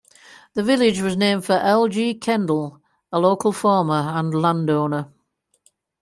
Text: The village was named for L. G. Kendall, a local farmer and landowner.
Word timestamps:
The 0.55 0.63
village 0.63 0.99
was 0.99 1.15
named 1.15 1.45
for 1.45 1.53
L. 1.57 1.87
G. 1.87 2.15
Kendall, 2.15 2.81
a 3.11 3.19
local 3.19 3.51
farmer 3.51 3.93
and 3.99 4.33
landowner. 4.33 5.11